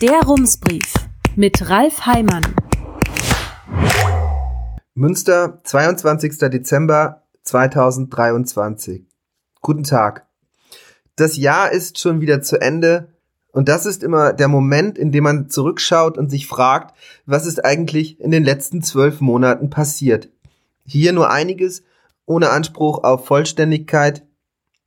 Der 0.00 0.22
Rumsbrief 0.22 0.94
mit 1.36 1.68
Ralf 1.68 2.06
Heimann. 2.06 2.40
Münster, 4.94 5.60
22. 5.62 6.38
Dezember 6.38 7.24
2023. 7.42 9.02
Guten 9.60 9.82
Tag. 9.84 10.26
Das 11.16 11.36
Jahr 11.36 11.70
ist 11.70 12.00
schon 12.00 12.22
wieder 12.22 12.40
zu 12.40 12.58
Ende 12.58 13.12
und 13.52 13.68
das 13.68 13.84
ist 13.84 14.02
immer 14.02 14.32
der 14.32 14.48
Moment, 14.48 14.96
in 14.96 15.12
dem 15.12 15.24
man 15.24 15.50
zurückschaut 15.50 16.16
und 16.16 16.30
sich 16.30 16.46
fragt, 16.46 16.96
was 17.26 17.44
ist 17.44 17.62
eigentlich 17.62 18.18
in 18.20 18.30
den 18.30 18.42
letzten 18.42 18.82
zwölf 18.82 19.20
Monaten 19.20 19.68
passiert. 19.68 20.30
Hier 20.86 21.12
nur 21.12 21.28
einiges, 21.28 21.82
ohne 22.24 22.48
Anspruch 22.48 23.04
auf 23.04 23.26
Vollständigkeit. 23.26 24.24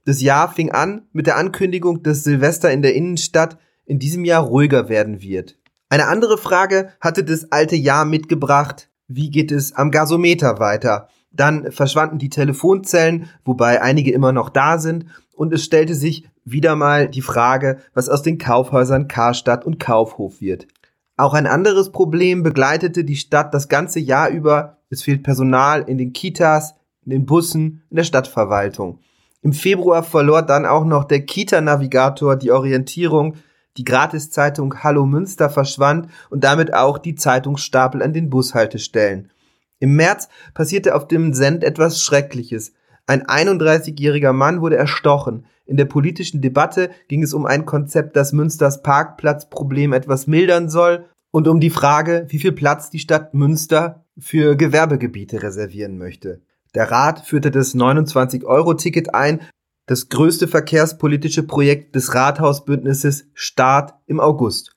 Das 0.05 0.23
Jahr 0.23 0.51
fing 0.51 0.71
an 0.71 1.03
mit 1.11 1.27
der 1.27 1.37
Ankündigung, 1.37 2.01
dass 2.01 2.23
Silvester 2.23 2.71
in 2.71 2.81
der 2.81 2.95
Innenstadt 2.95 3.59
in 3.85 3.99
diesem 3.99 4.25
Jahr 4.25 4.43
ruhiger 4.43 4.89
werden 4.89 5.21
wird. 5.21 5.57
Eine 5.89 6.07
andere 6.07 6.37
Frage 6.37 6.89
hatte 6.99 7.23
das 7.23 7.51
alte 7.51 7.75
Jahr 7.75 8.05
mitgebracht. 8.05 8.89
Wie 9.07 9.29
geht 9.29 9.51
es 9.51 9.73
am 9.73 9.91
Gasometer 9.91 10.59
weiter? 10.59 11.07
Dann 11.31 11.71
verschwanden 11.71 12.19
die 12.19 12.29
Telefonzellen, 12.29 13.29
wobei 13.43 13.81
einige 13.81 14.11
immer 14.11 14.31
noch 14.31 14.49
da 14.49 14.77
sind. 14.77 15.05
Und 15.35 15.53
es 15.53 15.63
stellte 15.63 15.95
sich 15.95 16.27
wieder 16.45 16.75
mal 16.75 17.09
die 17.09 17.21
Frage, 17.21 17.79
was 17.93 18.09
aus 18.09 18.21
den 18.21 18.37
Kaufhäusern 18.37 19.07
Karstadt 19.07 19.65
und 19.65 19.79
Kaufhof 19.79 20.41
wird. 20.41 20.67
Auch 21.15 21.33
ein 21.33 21.47
anderes 21.47 21.91
Problem 21.91 22.43
begleitete 22.43 23.03
die 23.03 23.15
Stadt 23.15 23.53
das 23.53 23.69
ganze 23.69 23.99
Jahr 23.99 24.29
über. 24.29 24.77
Es 24.89 25.03
fehlt 25.03 25.23
Personal 25.23 25.83
in 25.83 25.97
den 25.97 26.13
Kitas, 26.13 26.75
in 27.03 27.11
den 27.11 27.25
Bussen, 27.25 27.83
in 27.89 27.97
der 27.97 28.03
Stadtverwaltung. 28.03 28.99
Im 29.41 29.53
Februar 29.53 30.03
verlor 30.03 30.41
dann 30.41 30.65
auch 30.65 30.85
noch 30.85 31.03
der 31.03 31.21
Kita-Navigator 31.21 32.35
die 32.35 32.51
Orientierung. 32.51 33.35
Die 33.77 33.85
Gratiszeitung 33.85 34.83
Hallo 34.83 35.05
Münster 35.05 35.49
verschwand 35.49 36.07
und 36.29 36.43
damit 36.43 36.73
auch 36.73 36.99
die 36.99 37.15
Zeitungsstapel 37.15 38.03
an 38.03 38.13
den 38.13 38.29
Bushaltestellen. 38.29 39.31
Im 39.79 39.95
März 39.95 40.29
passierte 40.53 40.95
auf 40.95 41.07
dem 41.07 41.33
Send 41.33 41.63
etwas 41.63 42.01
Schreckliches. 42.01 42.73
Ein 43.07 43.23
31-jähriger 43.23 44.31
Mann 44.31 44.61
wurde 44.61 44.77
erstochen. 44.77 45.45
In 45.65 45.77
der 45.77 45.85
politischen 45.85 46.41
Debatte 46.41 46.91
ging 47.07 47.23
es 47.23 47.33
um 47.33 47.45
ein 47.45 47.65
Konzept, 47.65 48.15
das 48.15 48.31
Münsters 48.31 48.83
Parkplatzproblem 48.83 49.91
etwas 49.93 50.27
mildern 50.27 50.69
soll 50.69 51.05
und 51.31 51.47
um 51.47 51.59
die 51.59 51.69
Frage, 51.69 52.27
wie 52.29 52.39
viel 52.39 52.51
Platz 52.51 52.91
die 52.91 52.99
Stadt 52.99 53.33
Münster 53.33 54.05
für 54.17 54.55
Gewerbegebiete 54.55 55.41
reservieren 55.41 55.97
möchte. 55.97 56.41
Der 56.75 56.89
Rat 56.89 57.25
führte 57.25 57.51
das 57.51 57.75
29-Euro-Ticket 57.75 59.13
ein, 59.13 59.41
das 59.85 60.09
größte 60.09 60.47
verkehrspolitische 60.47 61.43
Projekt 61.43 61.95
des 61.95 62.15
Rathausbündnisses 62.15 63.25
Start 63.33 63.93
im 64.05 64.19
August. 64.19 64.75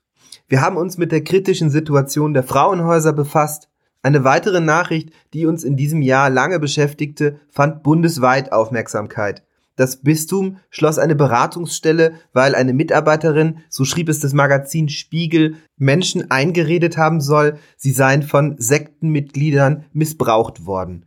Wir 0.48 0.60
haben 0.60 0.76
uns 0.76 0.98
mit 0.98 1.12
der 1.12 1.22
kritischen 1.22 1.70
Situation 1.70 2.34
der 2.34 2.42
Frauenhäuser 2.42 3.12
befasst. 3.12 3.68
Eine 4.02 4.24
weitere 4.24 4.60
Nachricht, 4.60 5.10
die 5.32 5.46
uns 5.46 5.64
in 5.64 5.76
diesem 5.76 6.02
Jahr 6.02 6.30
lange 6.30 6.60
beschäftigte, 6.60 7.40
fand 7.48 7.82
bundesweit 7.82 8.52
Aufmerksamkeit. 8.52 9.42
Das 9.76 9.98
Bistum 9.98 10.56
schloss 10.70 10.98
eine 10.98 11.14
Beratungsstelle, 11.14 12.14
weil 12.32 12.54
eine 12.54 12.72
Mitarbeiterin, 12.72 13.58
so 13.68 13.84
schrieb 13.84 14.08
es 14.08 14.20
das 14.20 14.32
Magazin 14.32 14.88
Spiegel, 14.88 15.56
Menschen 15.76 16.30
eingeredet 16.30 16.96
haben 16.96 17.20
soll, 17.20 17.58
sie 17.76 17.92
seien 17.92 18.22
von 18.22 18.56
Sektenmitgliedern 18.58 19.84
missbraucht 19.92 20.64
worden. 20.64 21.04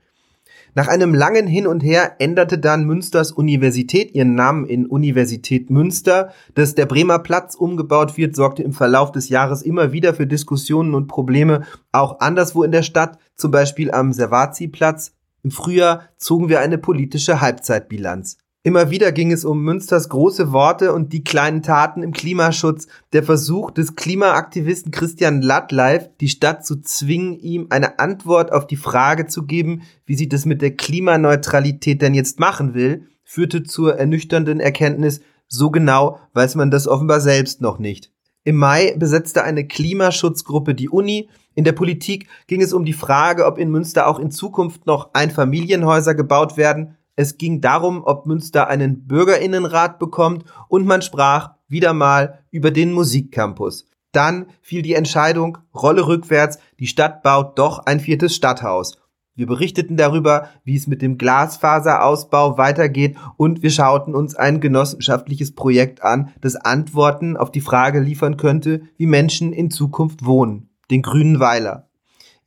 Nach 0.80 0.88
einem 0.88 1.14
langen 1.14 1.46
Hin 1.46 1.68
und 1.68 1.82
Her 1.82 2.16
änderte 2.20 2.58
dann 2.58 2.86
Münsters 2.86 3.34
Universität 3.34 4.16
ihren 4.16 4.34
Namen 4.34 4.66
in 4.66 4.86
Universität 4.86 5.70
Münster. 5.70 6.32
Dass 6.56 6.74
der 6.74 6.86
Bremer 6.86 7.20
Platz 7.20 7.54
umgebaut 7.54 8.16
wird, 8.16 8.34
sorgte 8.34 8.64
im 8.64 8.72
Verlauf 8.72 9.12
des 9.12 9.28
Jahres 9.28 9.62
immer 9.62 9.92
wieder 9.92 10.14
für 10.14 10.26
Diskussionen 10.26 10.96
und 10.96 11.08
Probleme, 11.08 11.66
auch 11.92 12.22
anderswo 12.22 12.64
in 12.64 12.72
der 12.72 12.84
Stadt, 12.84 13.20
zum 13.36 13.52
Beispiel 13.52 13.92
am 13.92 14.14
Servazi-Platz. 14.14 15.12
Im 15.44 15.52
Frühjahr 15.52 16.04
zogen 16.16 16.48
wir 16.48 16.62
eine 16.62 16.78
politische 16.78 17.42
Halbzeitbilanz. 17.42 18.38
Immer 18.62 18.90
wieder 18.90 19.14
ging 19.14 19.32
es 19.32 19.46
um 19.46 19.64
Münsters 19.64 20.10
große 20.10 20.52
Worte 20.52 20.92
und 20.92 21.14
die 21.14 21.24
kleinen 21.24 21.64
Taten 21.64 22.04
im 22.04 22.12
Klimaschutz, 22.12 22.88
der 23.14 23.24
Versuch 23.24 23.72
des 23.72 23.96
Klimaaktivisten 23.96 24.92
Christian 24.92 25.42
Lattleif, 25.42 26.10
die 26.20 26.28
Stadt 26.28 26.66
zu 26.66 26.82
zwingen, 26.82 27.40
ihm 27.40 27.68
eine 27.70 28.00
Antwort 28.00 28.52
auf 28.52 28.68
die 28.68 28.76
Frage 28.76 29.28
zu 29.28 29.46
geben, 29.46 29.84
wie 30.06 30.16
sie 30.16 30.28
das 30.28 30.46
mit 30.46 30.62
der 30.62 30.76
Klimaneutralität 30.76 32.02
denn 32.02 32.14
jetzt 32.14 32.42
machen 32.42 32.74
will, 32.74 33.06
führte 33.24 33.64
zur 33.64 33.98
ernüchternden 33.98 34.60
Erkenntnis, 34.60 35.22
so 35.48 35.72
genau 35.72 36.20
weiß 36.34 36.56
man 36.56 36.70
das 36.70 36.86
offenbar 36.86 37.22
selbst 37.22 37.62
noch 37.62 37.80
nicht. 37.80 38.12
Im 38.44 38.58
Mai 38.58 38.94
besetzte 38.98 39.44
eine 39.46 39.68
Klimaschutzgruppe 39.68 40.76
die 40.76 40.90
Uni. 40.90 41.30
In 41.56 41.64
der 41.64 41.74
Politik 41.74 42.28
ging 42.48 42.62
es 42.62 42.74
um 42.74 42.84
die 42.84 42.94
Frage, 42.94 43.46
ob 43.46 43.58
in 43.58 43.72
Münster 43.72 44.06
auch 44.08 44.20
in 44.20 44.32
Zukunft 44.32 44.86
noch 44.86 45.14
Einfamilienhäuser 45.14 46.14
gebaut 46.14 46.58
werden 46.58 46.98
es 47.20 47.38
ging 47.38 47.60
darum, 47.60 48.04
ob 48.06 48.28
Münster 48.28 48.70
einen 48.70 49.06
Bürgerinnenrat 49.06 50.00
bekommt 50.00 50.46
und 50.70 50.86
man 50.86 51.02
sprach 51.02 51.52
wieder 51.68 51.92
mal 51.92 52.40
über 52.50 52.72
den 52.72 52.94
Musikcampus. 52.94 53.88
Dann 54.14 54.46
fiel 54.62 54.84
die 54.84 54.94
Entscheidung, 54.94 55.58
Rolle 55.76 56.08
rückwärts, 56.08 56.60
die 56.80 56.88
Stadt 56.88 57.22
baut 57.22 57.60
doch 57.60 57.80
ein 57.80 58.00
viertes 58.00 58.36
Stadthaus. 58.36 58.98
Wir 59.36 59.48
berichteten 59.48 59.98
darüber, 59.98 60.48
wie 60.64 60.78
es 60.78 60.88
mit 60.88 61.02
dem 61.02 61.18
Glasfaserausbau 61.18 62.58
weitergeht 62.58 63.18
und 63.36 63.64
wir 63.64 63.72
schauten 63.72 64.16
uns 64.16 64.36
ein 64.36 64.62
genossenschaftliches 64.62 65.56
Projekt 65.56 66.02
an, 66.02 66.30
das 66.40 66.56
Antworten 66.56 67.36
auf 67.36 67.52
die 67.52 67.60
Frage 67.60 68.00
liefern 68.00 68.38
könnte, 68.38 68.84
wie 68.96 69.08
Menschen 69.08 69.52
in 69.52 69.72
Zukunft 69.72 70.24
wohnen, 70.24 70.70
den 70.90 71.02
grünen 71.02 71.42
Weiler. 71.42 71.89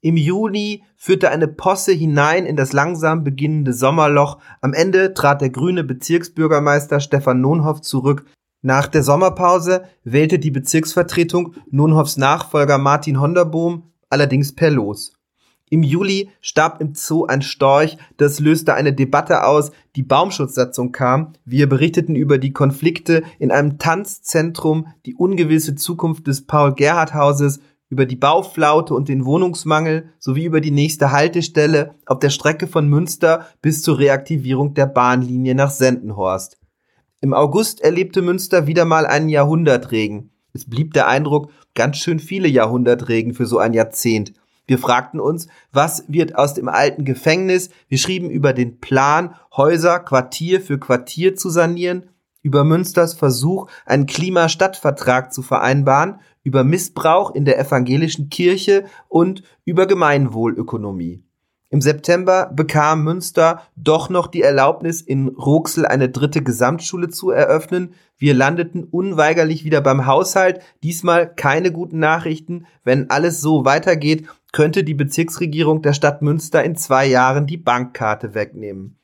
Im 0.04 0.16
Juni 0.16 0.82
führte 0.96 1.30
eine 1.30 1.46
Posse 1.46 1.92
hinein 1.92 2.44
in 2.44 2.56
das 2.56 2.72
langsam 2.72 3.22
beginnende 3.22 3.72
Sommerloch. 3.72 4.38
Am 4.60 4.74
Ende 4.74 5.14
trat 5.14 5.40
der 5.40 5.50
grüne 5.50 5.84
Bezirksbürgermeister 5.84 6.98
Stefan 6.98 7.40
Nonhoff 7.40 7.82
zurück. 7.82 8.24
Nach 8.62 8.88
der 8.88 9.04
Sommerpause 9.04 9.84
wählte 10.02 10.40
die 10.40 10.50
Bezirksvertretung 10.50 11.54
Nonhoffs 11.70 12.16
Nachfolger 12.16 12.78
Martin 12.78 13.20
Honderbohm 13.20 13.92
allerdings 14.10 14.52
per 14.56 14.72
Los. 14.72 15.12
Im 15.70 15.84
Juli 15.84 16.30
starb 16.40 16.80
im 16.80 16.94
Zoo 16.94 17.24
ein 17.24 17.40
Storch, 17.40 17.96
das 18.16 18.40
löste 18.40 18.74
eine 18.74 18.92
Debatte 18.92 19.44
aus, 19.44 19.70
die 19.96 20.02
Baumschutzsatzung 20.02 20.92
kam, 20.92 21.32
wir 21.46 21.66
berichteten 21.68 22.14
über 22.14 22.36
die 22.36 22.52
Konflikte 22.52 23.22
in 23.38 23.50
einem 23.50 23.78
Tanzzentrum, 23.78 24.88
die 25.06 25.14
ungewisse 25.14 25.74
Zukunft 25.74 26.26
des 26.26 26.46
Paul-Gerhardt-Hauses, 26.46 27.60
über 27.92 28.06
die 28.06 28.16
Bauflaute 28.16 28.94
und 28.94 29.10
den 29.10 29.26
Wohnungsmangel 29.26 30.08
sowie 30.18 30.46
über 30.46 30.62
die 30.62 30.70
nächste 30.70 31.12
Haltestelle 31.12 31.94
auf 32.06 32.20
der 32.20 32.30
Strecke 32.30 32.66
von 32.66 32.88
Münster 32.88 33.46
bis 33.60 33.82
zur 33.82 33.98
Reaktivierung 33.98 34.72
der 34.72 34.86
Bahnlinie 34.86 35.54
nach 35.54 35.70
Sendenhorst. 35.70 36.58
Im 37.20 37.34
August 37.34 37.82
erlebte 37.82 38.22
Münster 38.22 38.66
wieder 38.66 38.86
mal 38.86 39.04
einen 39.04 39.28
Jahrhundertregen. 39.28 40.30
Es 40.54 40.64
blieb 40.64 40.94
der 40.94 41.06
Eindruck, 41.06 41.50
ganz 41.74 41.98
schön 41.98 42.18
viele 42.18 42.48
Jahrhundertregen 42.48 43.34
für 43.34 43.44
so 43.44 43.58
ein 43.58 43.74
Jahrzehnt. 43.74 44.32
Wir 44.66 44.78
fragten 44.78 45.20
uns, 45.20 45.48
was 45.70 46.04
wird 46.08 46.34
aus 46.36 46.54
dem 46.54 46.70
alten 46.70 47.04
Gefängnis? 47.04 47.68
Wir 47.88 47.98
schrieben 47.98 48.30
über 48.30 48.54
den 48.54 48.80
Plan, 48.80 49.34
Häuser 49.54 50.00
Quartier 50.00 50.62
für 50.62 50.78
Quartier 50.78 51.36
zu 51.36 51.50
sanieren, 51.50 52.08
über 52.40 52.64
Münsters 52.64 53.12
Versuch, 53.12 53.68
einen 53.84 54.06
Klimastadtvertrag 54.06 55.32
zu 55.32 55.42
vereinbaren, 55.42 56.20
über 56.42 56.64
Missbrauch 56.64 57.34
in 57.34 57.44
der 57.44 57.58
evangelischen 57.58 58.28
Kirche 58.28 58.84
und 59.08 59.42
über 59.64 59.86
Gemeinwohlökonomie. 59.86 61.22
Im 61.72 61.80
September 61.80 62.52
bekam 62.54 63.02
Münster 63.02 63.62
doch 63.76 64.10
noch 64.10 64.26
die 64.26 64.42
Erlaubnis, 64.42 65.00
in 65.00 65.28
Roxel 65.28 65.86
eine 65.86 66.10
dritte 66.10 66.42
Gesamtschule 66.42 67.08
zu 67.08 67.30
eröffnen. 67.30 67.94
Wir 68.18 68.34
landeten 68.34 68.84
unweigerlich 68.84 69.64
wieder 69.64 69.80
beim 69.80 70.04
Haushalt. 70.04 70.60
Diesmal 70.82 71.34
keine 71.34 71.72
guten 71.72 71.98
Nachrichten. 71.98 72.66
Wenn 72.84 73.08
alles 73.08 73.40
so 73.40 73.64
weitergeht, 73.64 74.28
könnte 74.52 74.84
die 74.84 74.92
Bezirksregierung 74.92 75.80
der 75.80 75.94
Stadt 75.94 76.20
Münster 76.20 76.62
in 76.62 76.76
zwei 76.76 77.06
Jahren 77.06 77.46
die 77.46 77.56
Bankkarte 77.56 78.34
wegnehmen. 78.34 78.98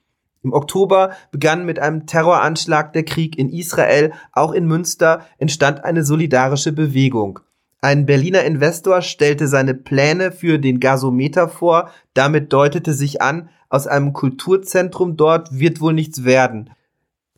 Im 0.48 0.54
Oktober 0.54 1.10
begann 1.30 1.66
mit 1.66 1.78
einem 1.78 2.06
Terroranschlag 2.06 2.94
der 2.94 3.04
Krieg 3.04 3.38
in 3.38 3.50
Israel. 3.50 4.14
Auch 4.32 4.52
in 4.52 4.64
Münster 4.64 5.26
entstand 5.36 5.84
eine 5.84 6.02
solidarische 6.02 6.72
Bewegung. 6.72 7.40
Ein 7.82 8.06
Berliner 8.06 8.44
Investor 8.44 9.02
stellte 9.02 9.46
seine 9.46 9.74
Pläne 9.74 10.32
für 10.32 10.58
den 10.58 10.80
Gasometer 10.80 11.50
vor. 11.50 11.90
Damit 12.14 12.50
deutete 12.50 12.94
sich 12.94 13.20
an, 13.20 13.50
aus 13.68 13.86
einem 13.86 14.14
Kulturzentrum 14.14 15.18
dort 15.18 15.58
wird 15.58 15.82
wohl 15.82 15.92
nichts 15.92 16.24
werden. 16.24 16.70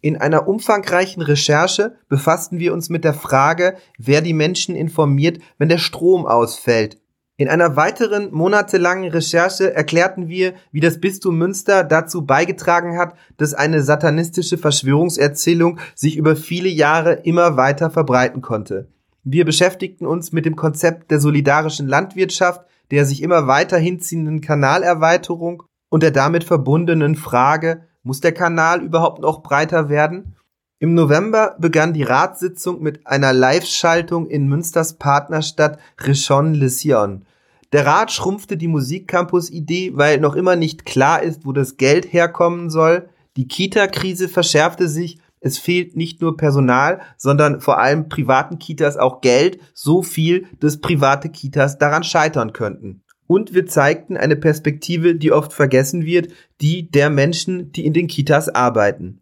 In 0.01 0.17
einer 0.17 0.47
umfangreichen 0.47 1.21
Recherche 1.21 1.97
befassten 2.09 2.61
wir 2.61 2.73
uns 2.73 2.91
mit 2.91 3.03
der 3.03 3.15
Frage, 3.15 3.77
wer 3.99 4.21
die 4.21 4.35
Menschen 4.35 4.77
informiert, 4.77 5.41
wenn 5.59 5.69
der 5.69 5.79
Strom 5.79 6.27
ausfällt. 6.27 7.01
In 7.41 7.49
einer 7.49 7.75
weiteren 7.75 8.31
monatelangen 8.33 9.11
Recherche 9.11 9.73
erklärten 9.73 10.29
wir, 10.29 10.53
wie 10.73 10.81
das 10.81 11.01
Bistum 11.01 11.39
Münster 11.39 11.85
dazu 11.85 12.27
beigetragen 12.27 12.99
hat, 12.99 13.15
dass 13.39 13.55
eine 13.55 13.83
satanistische 13.83 14.59
Verschwörungserzählung 14.59 15.79
sich 15.95 16.19
über 16.19 16.37
viele 16.37 16.69
Jahre 16.69 17.15
immer 17.15 17.57
weiter 17.57 17.89
verbreiten 17.89 18.43
konnte. 18.43 18.89
Wir 19.25 19.47
beschäftigten 19.47 20.05
uns 20.05 20.33
mit 20.33 20.45
dem 20.45 20.55
Konzept 20.55 21.11
der 21.11 21.19
solidarischen 21.19 21.89
Landwirtschaft, 21.89 22.61
der 22.91 23.07
sich 23.07 23.23
immer 23.23 23.47
weiter 23.47 23.79
hinziehenden 23.79 24.43
Kanalerweiterung 24.43 25.63
und 25.89 26.03
der 26.03 26.11
damit 26.11 26.45
verbundenen 26.45 27.17
Frage, 27.17 27.87
muss 28.03 28.21
der 28.21 28.33
Kanal 28.33 28.83
überhaupt 28.83 29.23
noch 29.23 29.43
breiter 29.43 29.89
werden? 29.89 30.37
Im 30.82 30.94
November 30.94 31.56
begann 31.59 31.93
die 31.93 32.05
Ratssitzung 32.05 32.81
mit 32.82 33.06
einer 33.06 33.35
Live-Schaltung 33.35 34.27
in 34.31 34.49
Münsters 34.49 34.94
Partnerstadt 34.94 35.79
Rishon-LeZion. 35.99 37.27
Der 37.75 37.85
Rat 37.85 38.11
schrumpfte 38.11 38.56
die 38.56 38.67
Musikcampus-Idee, 38.67 39.93
weil 39.97 40.21
noch 40.21 40.35
immer 40.35 40.56
nicht 40.56 40.87
klar 40.87 41.23
ist, 41.23 41.44
wo 41.44 41.53
das 41.53 41.77
Geld 41.77 42.11
herkommen 42.15 42.71
soll. 42.71 43.11
Die 43.37 43.47
Kita-Krise 43.47 44.31
verschärfte 44.31 44.88
sich. 44.88 45.19
Es 45.41 45.59
fehlt 45.59 45.97
nicht 45.97 46.23
nur 46.23 46.38
Personal, 46.38 47.03
sondern 47.19 47.61
vor 47.61 47.79
allem 47.79 48.09
privaten 48.09 48.59
Kitas 48.59 48.97
auch 48.97 49.21
Geld, 49.21 49.61
so 49.75 50.03
viel, 50.03 50.47
dass 50.61 50.81
private 50.81 51.29
Kitas 51.29 51.76
daran 51.76 52.05
scheitern 52.05 52.55
könnten. 52.55 53.03
Und 53.26 53.53
wir 53.53 53.67
zeigten 53.67 54.17
eine 54.17 54.37
Perspektive, 54.37 55.15
die 55.15 55.31
oft 55.31 55.53
vergessen 55.53 56.06
wird, 56.06 56.33
die 56.62 56.91
der 56.91 57.11
Menschen, 57.11 57.71
die 57.71 57.85
in 57.85 57.93
den 57.93 58.06
Kitas 58.06 58.49
arbeiten. 58.49 59.20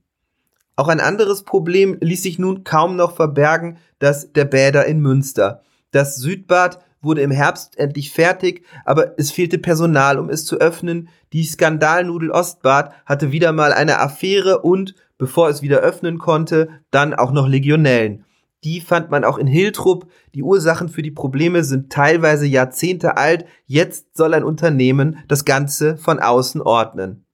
Auch 0.78 0.86
ein 0.86 1.00
anderes 1.00 1.42
Problem 1.42 1.96
ließ 2.00 2.22
sich 2.22 2.38
nun 2.38 2.62
kaum 2.62 2.94
noch 2.94 3.16
verbergen, 3.16 3.78
das 3.98 4.32
der 4.32 4.44
Bäder 4.44 4.86
in 4.86 5.00
Münster. 5.00 5.62
Das 5.90 6.14
Südbad 6.18 6.78
wurde 7.00 7.20
im 7.22 7.32
Herbst 7.32 7.76
endlich 7.76 8.12
fertig, 8.12 8.64
aber 8.84 9.18
es 9.18 9.32
fehlte 9.32 9.58
Personal, 9.58 10.20
um 10.20 10.30
es 10.30 10.44
zu 10.44 10.58
öffnen. 10.58 11.08
Die 11.32 11.42
Skandalnudel 11.42 12.30
Ostbad 12.30 12.92
hatte 13.06 13.32
wieder 13.32 13.50
mal 13.50 13.72
eine 13.72 13.98
Affäre 13.98 14.60
und, 14.60 14.94
bevor 15.18 15.48
es 15.48 15.62
wieder 15.62 15.78
öffnen 15.78 16.18
konnte, 16.18 16.68
dann 16.92 17.12
auch 17.12 17.32
noch 17.32 17.48
Legionellen. 17.48 18.24
Die 18.62 18.80
fand 18.80 19.10
man 19.10 19.24
auch 19.24 19.38
in 19.38 19.48
Hiltrup. 19.48 20.06
Die 20.36 20.44
Ursachen 20.44 20.88
für 20.88 21.02
die 21.02 21.10
Probleme 21.10 21.64
sind 21.64 21.90
teilweise 21.90 22.46
Jahrzehnte 22.46 23.16
alt. 23.16 23.46
Jetzt 23.66 24.16
soll 24.16 24.32
ein 24.32 24.44
Unternehmen 24.44 25.18
das 25.26 25.44
Ganze 25.44 25.96
von 25.96 26.20
außen 26.20 26.62
ordnen. 26.62 27.24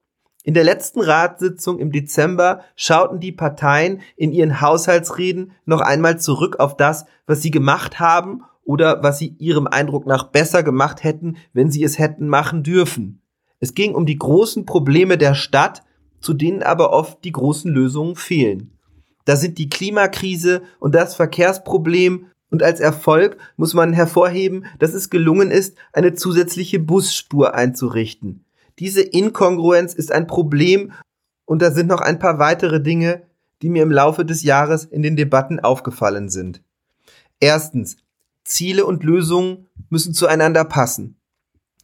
In 0.46 0.52
der 0.52 0.62
letzten 0.62 1.00
Ratssitzung 1.00 1.78
im 1.78 1.90
Dezember 1.90 2.60
schauten 2.76 3.18
die 3.18 3.32
Parteien 3.32 4.02
in 4.14 4.30
ihren 4.30 4.60
Haushaltsreden 4.60 5.52
noch 5.64 5.80
einmal 5.80 6.20
zurück 6.20 6.60
auf 6.60 6.76
das, 6.76 7.06
was 7.26 7.40
sie 7.40 7.50
gemacht 7.50 7.98
haben 7.98 8.42
oder 8.62 9.02
was 9.02 9.18
sie 9.18 9.34
ihrem 9.38 9.66
Eindruck 9.66 10.06
nach 10.06 10.24
besser 10.24 10.62
gemacht 10.62 11.02
hätten, 11.02 11.38
wenn 11.54 11.70
sie 11.70 11.82
es 11.82 11.98
hätten 11.98 12.28
machen 12.28 12.62
dürfen. 12.62 13.22
Es 13.58 13.72
ging 13.72 13.94
um 13.94 14.04
die 14.04 14.18
großen 14.18 14.66
Probleme 14.66 15.16
der 15.16 15.34
Stadt, 15.34 15.82
zu 16.20 16.34
denen 16.34 16.62
aber 16.62 16.92
oft 16.92 17.24
die 17.24 17.32
großen 17.32 17.72
Lösungen 17.72 18.14
fehlen. 18.14 18.78
Da 19.24 19.36
sind 19.36 19.56
die 19.56 19.70
Klimakrise 19.70 20.60
und 20.78 20.94
das 20.94 21.14
Verkehrsproblem 21.14 22.26
und 22.50 22.62
als 22.62 22.80
Erfolg 22.80 23.38
muss 23.56 23.72
man 23.72 23.94
hervorheben, 23.94 24.66
dass 24.78 24.92
es 24.92 25.08
gelungen 25.08 25.50
ist, 25.50 25.78
eine 25.94 26.12
zusätzliche 26.12 26.80
Busspur 26.80 27.54
einzurichten. 27.54 28.44
Diese 28.78 29.02
Inkongruenz 29.02 29.94
ist 29.94 30.10
ein 30.10 30.26
Problem 30.26 30.92
und 31.44 31.62
da 31.62 31.70
sind 31.70 31.86
noch 31.86 32.00
ein 32.00 32.18
paar 32.18 32.38
weitere 32.38 32.80
Dinge, 32.80 33.22
die 33.62 33.68
mir 33.68 33.82
im 33.82 33.92
Laufe 33.92 34.24
des 34.24 34.42
Jahres 34.42 34.84
in 34.84 35.02
den 35.02 35.16
Debatten 35.16 35.60
aufgefallen 35.60 36.28
sind. 36.28 36.62
Erstens, 37.40 37.96
Ziele 38.44 38.84
und 38.84 39.04
Lösungen 39.04 39.68
müssen 39.90 40.12
zueinander 40.12 40.64
passen. 40.64 41.16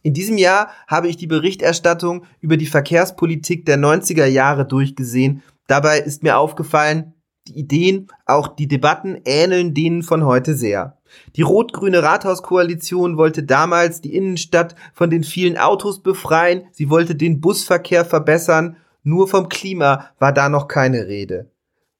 In 0.03 0.13
diesem 0.13 0.37
Jahr 0.37 0.69
habe 0.87 1.07
ich 1.07 1.17
die 1.17 1.27
Berichterstattung 1.27 2.25
über 2.39 2.57
die 2.57 2.65
Verkehrspolitik 2.65 3.65
der 3.65 3.77
90er 3.77 4.25
Jahre 4.25 4.65
durchgesehen. 4.65 5.43
Dabei 5.67 5.99
ist 5.99 6.23
mir 6.23 6.37
aufgefallen, 6.37 7.13
die 7.47 7.59
Ideen, 7.59 8.07
auch 8.25 8.47
die 8.47 8.67
Debatten 8.67 9.21
ähneln 9.25 9.73
denen 9.73 10.03
von 10.03 10.25
heute 10.25 10.55
sehr. 10.55 10.97
Die 11.35 11.41
rot-grüne 11.41 12.03
Rathauskoalition 12.03 13.17
wollte 13.17 13.43
damals 13.43 14.01
die 14.01 14.15
Innenstadt 14.15 14.75
von 14.93 15.09
den 15.09 15.23
vielen 15.23 15.57
Autos 15.57 16.01
befreien, 16.01 16.63
sie 16.71 16.89
wollte 16.89 17.15
den 17.15 17.41
Busverkehr 17.41 18.05
verbessern, 18.05 18.77
nur 19.03 19.27
vom 19.27 19.49
Klima 19.49 20.11
war 20.19 20.31
da 20.31 20.47
noch 20.47 20.67
keine 20.67 21.07
Rede. 21.07 21.51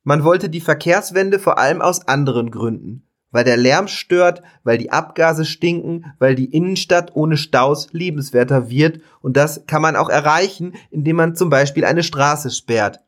Man 0.04 0.24
wollte 0.24 0.50
die 0.50 0.62
Verkehrswende 0.62 1.40
vor 1.40 1.58
allem 1.58 1.82
aus 1.82 2.08
anderen 2.08 2.52
Gründen 2.52 3.04
weil 3.32 3.44
der 3.44 3.58
Lärm 3.58 3.88
stört, 3.88 4.42
weil 4.64 4.78
die 4.78 4.92
Abgase 4.92 5.46
stinken, 5.46 6.14
weil 6.20 6.36
die 6.36 6.54
Innenstadt 6.54 7.16
ohne 7.16 7.38
Staus 7.38 7.88
lebenswerter 7.92 8.70
wird 8.70 9.00
und 9.22 9.38
das 9.38 9.66
kann 9.66 9.82
man 9.82 9.96
auch 9.96 10.10
erreichen, 10.10 10.74
indem 10.92 11.16
man 11.16 11.36
zum 11.36 11.50
Beispiel 11.50 11.86
eine 11.86 12.04
Straße 12.04 12.52
sperrt. 12.52 13.00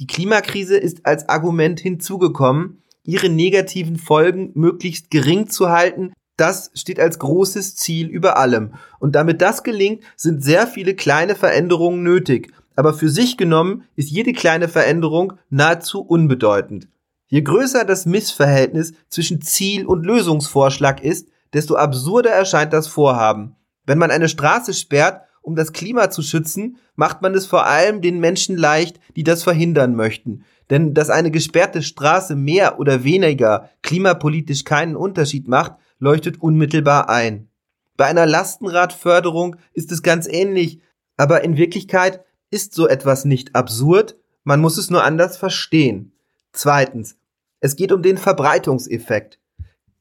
Die 0.00 0.06
Klimakrise 0.06 0.78
ist 0.78 1.04
als 1.04 1.28
Argument 1.28 1.78
hinzugekommen, 1.78 2.82
ihre 3.04 3.28
negativen 3.28 3.98
Folgen 3.98 4.50
möglichst 4.54 5.10
gering 5.10 5.50
zu 5.50 5.68
halten, 5.68 6.14
das 6.38 6.70
steht 6.72 6.98
als 6.98 7.18
großes 7.18 7.76
Ziel 7.76 8.06
über 8.08 8.38
allem. 8.38 8.72
Und 8.98 9.14
damit 9.14 9.42
das 9.42 9.62
gelingt, 9.62 10.02
sind 10.16 10.42
sehr 10.42 10.66
viele 10.66 10.94
kleine 10.94 11.34
Veränderungen 11.34 12.02
nötig. 12.02 12.50
Aber 12.76 12.94
für 12.94 13.10
sich 13.10 13.36
genommen 13.36 13.84
ist 13.94 14.10
jede 14.10 14.32
kleine 14.32 14.68
Veränderung 14.68 15.34
nahezu 15.50 16.00
unbedeutend. 16.00 16.88
Je 17.26 17.42
größer 17.42 17.84
das 17.84 18.06
Missverhältnis 18.06 18.94
zwischen 19.10 19.42
Ziel 19.42 19.84
und 19.84 20.06
Lösungsvorschlag 20.06 21.04
ist, 21.04 21.28
desto 21.52 21.74
absurder 21.74 22.30
erscheint 22.30 22.72
das 22.72 22.88
Vorhaben. 22.88 23.54
Wenn 23.84 23.98
man 23.98 24.10
eine 24.10 24.30
Straße 24.30 24.72
sperrt, 24.72 25.20
um 25.42 25.56
das 25.56 25.72
Klima 25.72 26.10
zu 26.10 26.22
schützen, 26.22 26.78
macht 26.96 27.22
man 27.22 27.34
es 27.34 27.46
vor 27.46 27.66
allem 27.66 28.00
den 28.00 28.20
Menschen 28.20 28.56
leicht, 28.56 29.00
die 29.16 29.24
das 29.24 29.42
verhindern 29.42 29.94
möchten. 29.94 30.44
Denn 30.68 30.94
dass 30.94 31.10
eine 31.10 31.30
gesperrte 31.30 31.82
Straße 31.82 32.36
mehr 32.36 32.78
oder 32.78 33.04
weniger 33.04 33.70
klimapolitisch 33.82 34.64
keinen 34.64 34.96
Unterschied 34.96 35.48
macht, 35.48 35.72
leuchtet 35.98 36.40
unmittelbar 36.40 37.08
ein. 37.08 37.48
Bei 37.96 38.06
einer 38.06 38.26
Lastenradförderung 38.26 39.56
ist 39.72 39.92
es 39.92 40.02
ganz 40.02 40.26
ähnlich, 40.26 40.80
aber 41.16 41.44
in 41.44 41.56
Wirklichkeit 41.56 42.24
ist 42.50 42.74
so 42.74 42.88
etwas 42.88 43.24
nicht 43.24 43.54
absurd, 43.54 44.16
man 44.42 44.60
muss 44.60 44.78
es 44.78 44.90
nur 44.90 45.04
anders 45.04 45.36
verstehen. 45.36 46.12
Zweitens, 46.52 47.16
es 47.60 47.76
geht 47.76 47.92
um 47.92 48.02
den 48.02 48.16
Verbreitungseffekt. 48.16 49.38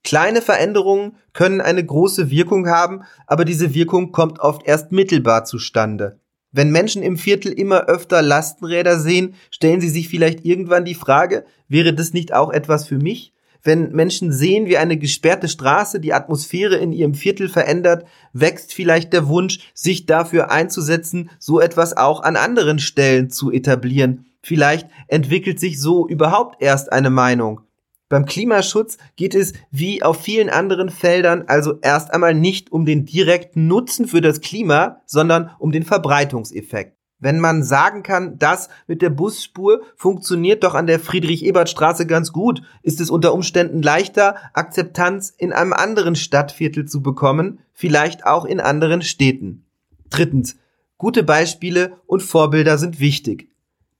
Kleine 0.04 0.42
Veränderungen 0.42 1.18
können 1.34 1.62
eine 1.62 1.86
große 1.86 2.32
Wirkung 2.32 2.68
haben, 2.68 3.04
aber 3.28 3.46
diese 3.46 3.74
Wirkung 3.74 4.12
kommt 4.12 4.40
oft 4.40 4.66
erst 4.66 4.92
mittelbar 4.92 5.46
zustande. 5.46 6.20
Wenn 6.52 6.72
Menschen 6.72 7.04
im 7.04 7.18
Viertel 7.18 7.52
immer 7.52 7.86
öfter 7.86 8.22
Lastenräder 8.22 9.00
sehen, 9.00 9.36
stellen 9.52 9.82
sie 9.82 9.90
sich 9.90 10.10
vielleicht 10.10 10.46
irgendwann 10.46 10.86
die 10.86 10.96
Frage, 10.96 11.46
wäre 11.68 11.94
das 11.94 12.14
nicht 12.14 12.34
auch 12.34 12.52
etwas 12.52 12.88
für 12.88 12.98
mich? 12.98 13.34
Wenn 13.62 13.92
Menschen 13.92 14.32
sehen, 14.32 14.68
wie 14.68 14.78
eine 14.78 14.98
gesperrte 14.98 15.50
Straße 15.50 16.00
die 16.00 16.14
Atmosphäre 16.14 16.78
in 16.78 16.94
ihrem 16.94 17.14
Viertel 17.14 17.50
verändert, 17.50 18.06
wächst 18.32 18.74
vielleicht 18.74 19.12
der 19.12 19.28
Wunsch, 19.28 19.60
sich 19.74 20.06
dafür 20.06 20.50
einzusetzen, 20.50 21.30
so 21.40 21.60
etwas 21.60 21.96
auch 21.98 22.22
an 22.24 22.38
anderen 22.38 22.80
Stellen 22.80 23.30
zu 23.30 23.52
etablieren. 23.52 24.26
Vielleicht 24.42 24.88
entwickelt 25.08 25.60
sich 25.60 25.80
so 25.82 26.08
überhaupt 26.08 26.62
erst 26.62 26.92
eine 26.94 27.10
Meinung. 27.10 27.62
Beim 28.10 28.26
Klimaschutz 28.26 28.98
geht 29.16 29.36
es 29.36 29.54
wie 29.70 30.02
auf 30.02 30.20
vielen 30.20 30.50
anderen 30.50 30.90
Feldern 30.90 31.44
also 31.48 31.80
erst 31.82 32.12
einmal 32.12 32.34
nicht 32.34 32.72
um 32.72 32.84
den 32.84 33.06
direkten 33.06 33.68
Nutzen 33.68 34.08
für 34.08 34.20
das 34.20 34.42
Klima, 34.42 35.02
sondern 35.06 35.52
um 35.60 35.72
den 35.72 35.84
Verbreitungseffekt. 35.84 36.98
Wenn 37.20 37.40
man 37.40 37.64
sagen 37.64 38.02
kann, 38.02 38.40
das 38.40 38.70
mit 38.88 39.02
der 39.04 39.10
Busspur 39.12 39.82
funktioniert 39.96 40.64
doch 40.64 40.74
an 40.74 40.88
der 40.88 41.00
Friedrich-Ebert-Straße 41.00 42.08
ganz 42.08 42.32
gut, 42.32 42.62
ist 42.82 43.00
es 43.00 43.12
unter 43.12 43.34
Umständen 43.34 43.84
leichter, 43.84 44.38
Akzeptanz 44.54 45.32
in 45.38 45.54
einem 45.54 45.74
anderen 45.74 46.16
Stadtviertel 46.16 46.86
zu 46.86 47.04
bekommen, 47.04 47.60
vielleicht 47.74 48.26
auch 48.26 48.46
in 48.46 48.60
anderen 48.60 49.02
Städten. 49.02 49.66
Drittens. 50.10 50.58
Gute 50.98 51.24
Beispiele 51.24 51.98
und 52.08 52.24
Vorbilder 52.24 52.78
sind 52.78 53.00
wichtig. 53.00 53.49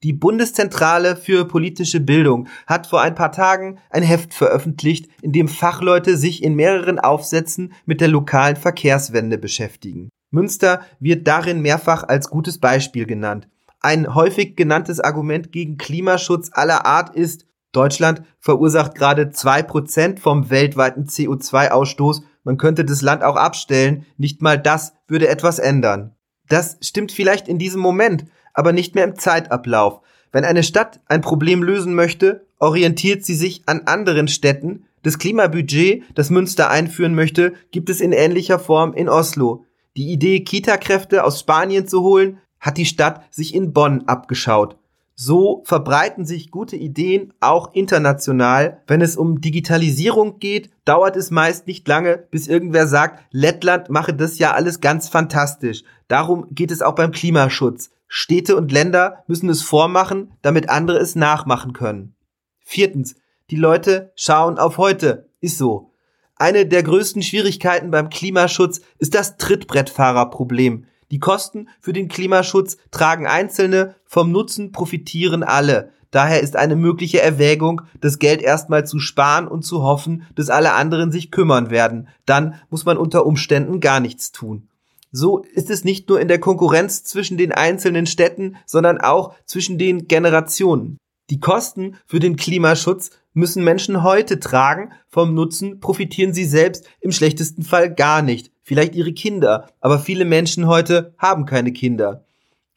Die 0.02 0.14
Bundeszentrale 0.14 1.18
für 1.18 1.44
politische 1.46 2.00
Bildung 2.00 2.48
hat 2.68 2.88
vor 2.88 3.02
ein 3.02 3.16
paar 3.16 3.34
Tagen 3.34 3.80
ein 3.90 4.02
Heft 4.02 4.34
veröffentlicht, 4.34 5.10
in 5.22 5.34
dem 5.34 5.50
Fachleute 5.50 6.16
sich 6.16 6.42
in 6.42 6.56
mehreren 6.56 7.00
Aufsätzen 7.00 7.74
mit 7.86 8.00
der 8.00 8.08
lokalen 8.08 8.56
Verkehrswende 8.56 9.38
beschäftigen. 9.38 10.08
Münster 10.32 10.82
wird 11.02 11.28
darin 11.28 11.62
mehrfach 11.62 12.04
als 12.04 12.30
gutes 12.30 12.60
Beispiel 12.60 13.06
genannt. 13.06 13.50
Ein 13.82 14.16
häufig 14.16 14.56
genanntes 14.56 15.02
Argument 15.02 15.52
gegen 15.52 15.78
Klimaschutz 15.78 16.50
aller 16.54 16.86
Art 16.86 17.14
ist, 17.14 17.46
Deutschland 17.74 18.24
verursacht 18.40 18.96
gerade 18.96 19.32
zwei 19.32 19.64
Prozent 19.64 20.22
vom 20.22 20.50
weltweiten 20.50 21.06
CO2-Ausstoß, 21.06 22.22
man 22.46 22.58
könnte 22.58 22.86
das 22.86 23.02
Land 23.02 23.22
auch 23.24 23.36
abstellen, 23.36 24.06
nicht 24.18 24.42
mal 24.42 24.58
das 24.58 24.94
würde 25.08 25.28
etwas 25.28 25.60
ändern. 25.60 26.16
Das 26.48 26.78
stimmt 26.82 27.12
vielleicht 27.12 27.48
in 27.48 27.60
diesem 27.60 27.82
Moment, 27.82 28.26
aber 28.60 28.74
nicht 28.74 28.94
mehr 28.94 29.06
im 29.06 29.16
Zeitablauf. 29.16 30.02
Wenn 30.34 30.44
eine 30.44 30.64
Stadt 30.64 31.00
ein 31.06 31.22
Problem 31.22 31.64
lösen 31.64 31.96
möchte, 31.96 32.46
orientiert 32.60 33.24
sie 33.24 33.34
sich 33.34 33.64
an 33.68 33.84
anderen 33.86 34.28
Städten. 34.28 34.84
Das 35.02 35.18
Klimabudget, 35.18 36.04
das 36.14 36.30
Münster 36.30 36.70
einführen 36.70 37.16
möchte, 37.16 37.54
gibt 37.72 37.90
es 37.90 38.02
in 38.02 38.12
ähnlicher 38.12 38.60
Form 38.60 38.94
in 38.94 39.08
Oslo. 39.08 39.64
Die 39.96 40.12
Idee, 40.12 40.42
Kita-Kräfte 40.42 41.24
aus 41.24 41.40
Spanien 41.40 41.88
zu 41.88 42.02
holen, 42.02 42.40
hat 42.60 42.76
die 42.76 42.86
Stadt 42.86 43.34
sich 43.34 43.56
in 43.56 43.72
Bonn 43.72 44.04
abgeschaut. 44.08 44.76
So 45.16 45.64
verbreiten 45.64 46.26
sich 46.26 46.52
gute 46.52 46.76
Ideen 46.76 47.32
auch 47.40 47.74
international. 47.74 48.82
Wenn 48.88 49.00
es 49.00 49.16
um 49.16 49.40
Digitalisierung 49.40 50.40
geht, 50.40 50.70
dauert 50.84 51.16
es 51.16 51.32
meist 51.32 51.66
nicht 51.66 51.88
lange, 51.88 52.18
bis 52.30 52.50
irgendwer 52.50 52.88
sagt, 52.88 53.24
Lettland 53.32 53.90
mache 53.90 54.14
das 54.14 54.38
ja 54.38 54.52
alles 54.52 54.82
ganz 54.82 55.08
fantastisch. 55.08 55.84
Darum 56.10 56.48
geht 56.52 56.72
es 56.72 56.82
auch 56.82 56.96
beim 56.96 57.12
Klimaschutz. 57.12 57.92
Städte 58.12 58.58
und 58.58 58.72
Länder 58.72 59.24
müssen 59.28 59.50
es 59.50 59.62
vormachen, 59.62 60.32
damit 60.42 60.68
andere 60.68 60.98
es 60.98 61.16
nachmachen 61.16 61.74
können. 61.74 62.16
Viertens, 62.60 63.16
die 63.52 63.56
Leute 63.56 64.12
schauen 64.16 64.58
auf 64.58 64.78
heute. 64.78 65.30
Ist 65.42 65.60
so. 65.60 65.92
Eine 66.36 66.66
der 66.66 66.84
größten 66.84 67.22
Schwierigkeiten 67.22 67.92
beim 67.92 68.10
Klimaschutz 68.10 68.82
ist 68.98 69.14
das 69.14 69.38
Trittbrettfahrerproblem. 69.38 70.86
Die 71.12 71.20
Kosten 71.20 71.70
für 71.80 71.94
den 71.94 72.08
Klimaschutz 72.08 72.78
tragen 72.92 73.28
Einzelne, 73.28 73.96
vom 74.06 74.32
Nutzen 74.32 74.72
profitieren 74.72 75.44
alle. 75.44 75.92
Daher 76.12 76.42
ist 76.42 76.56
eine 76.56 76.76
mögliche 76.76 77.22
Erwägung, 77.22 77.84
das 78.02 78.18
Geld 78.18 78.42
erstmal 78.42 78.88
zu 78.88 79.00
sparen 79.00 79.48
und 79.48 79.64
zu 79.64 79.84
hoffen, 79.84 80.26
dass 80.36 80.50
alle 80.50 80.74
anderen 80.74 81.12
sich 81.12 81.30
kümmern 81.30 81.70
werden. 81.70 82.08
Dann 82.26 82.56
muss 82.70 82.86
man 82.86 82.98
unter 82.98 83.26
Umständen 83.26 83.80
gar 83.80 84.00
nichts 84.00 84.32
tun. 84.32 84.68
So 85.12 85.40
ist 85.54 85.70
es 85.70 85.84
nicht 85.84 86.10
nur 86.10 86.20
in 86.20 86.28
der 86.28 86.40
Konkurrenz 86.40 87.04
zwischen 87.04 87.38
den 87.38 87.52
einzelnen 87.52 88.06
Städten, 88.06 88.58
sondern 88.66 89.00
auch 89.00 89.34
zwischen 89.46 89.78
den 89.78 90.08
Generationen. 90.08 90.98
Die 91.30 91.40
Kosten 91.40 91.96
für 92.06 92.20
den 92.20 92.36
Klimaschutz 92.36 93.12
müssen 93.34 93.64
Menschen 93.64 94.04
heute 94.04 94.40
tragen, 94.40 94.92
vom 95.08 95.34
Nutzen 95.34 95.80
profitieren 95.80 96.34
sie 96.34 96.46
selbst 96.46 96.90
im 97.02 97.12
schlechtesten 97.12 97.64
Fall 97.64 97.94
gar 97.94 98.22
nicht 98.22 98.52
vielleicht 98.70 98.94
ihre 98.94 99.14
Kinder, 99.14 99.68
aber 99.82 99.98
viele 99.98 100.26
Menschen 100.26 100.68
heute 100.68 101.16
haben 101.18 101.48
keine 101.48 101.74
Kinder. 101.74 102.24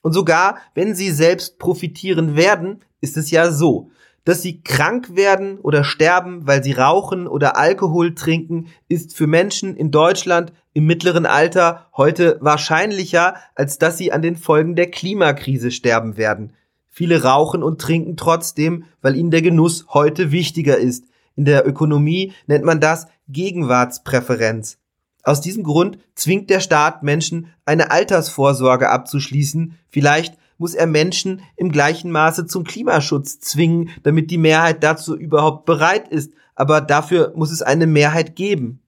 Und 0.00 0.14
sogar, 0.14 0.56
wenn 0.74 0.94
sie 0.94 1.10
selbst 1.10 1.58
profitieren 1.58 2.34
werden, 2.34 2.82
ist 3.02 3.18
es 3.18 3.30
ja 3.30 3.52
so, 3.52 3.90
dass 4.24 4.40
sie 4.40 4.62
krank 4.62 5.16
werden 5.16 5.58
oder 5.58 5.84
sterben, 5.84 6.46
weil 6.46 6.64
sie 6.64 6.72
rauchen 6.72 7.26
oder 7.26 7.58
Alkohol 7.58 8.14
trinken, 8.14 8.68
ist 8.88 9.14
für 9.14 9.26
Menschen 9.26 9.76
in 9.76 9.90
Deutschland 9.90 10.54
im 10.74 10.86
mittleren 10.86 11.26
Alter 11.26 11.86
heute 11.96 12.38
wahrscheinlicher, 12.40 13.34
als 13.54 13.78
dass 13.78 13.98
sie 13.98 14.12
an 14.12 14.22
den 14.22 14.36
Folgen 14.36 14.74
der 14.74 14.90
Klimakrise 14.90 15.70
sterben 15.70 16.16
werden. 16.16 16.54
Viele 16.88 17.22
rauchen 17.22 17.62
und 17.62 17.80
trinken 17.80 18.16
trotzdem, 18.16 18.84
weil 19.00 19.16
ihnen 19.16 19.30
der 19.30 19.42
Genuss 19.42 19.86
heute 19.88 20.30
wichtiger 20.30 20.76
ist. 20.76 21.04
In 21.36 21.44
der 21.44 21.66
Ökonomie 21.66 22.32
nennt 22.46 22.64
man 22.64 22.80
das 22.80 23.06
Gegenwartspräferenz. 23.28 24.78
Aus 25.22 25.40
diesem 25.40 25.62
Grund 25.62 25.98
zwingt 26.14 26.50
der 26.50 26.60
Staat 26.60 27.02
Menschen, 27.02 27.48
eine 27.64 27.90
Altersvorsorge 27.90 28.90
abzuschließen. 28.90 29.78
Vielleicht 29.88 30.36
muss 30.58 30.74
er 30.74 30.86
Menschen 30.86 31.42
im 31.56 31.72
gleichen 31.72 32.10
Maße 32.10 32.46
zum 32.46 32.64
Klimaschutz 32.64 33.40
zwingen, 33.40 33.90
damit 34.02 34.30
die 34.30 34.38
Mehrheit 34.38 34.82
dazu 34.82 35.16
überhaupt 35.16 35.64
bereit 35.64 36.08
ist. 36.08 36.32
Aber 36.54 36.80
dafür 36.80 37.32
muss 37.36 37.50
es 37.50 37.62
eine 37.62 37.86
Mehrheit 37.86 38.36
geben. 38.36 38.80